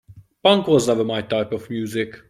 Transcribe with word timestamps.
Punk 0.41 0.65
was 0.67 0.87
never 0.87 1.03
my 1.03 1.21
type 1.21 1.51
of 1.51 1.69
music. 1.69 2.19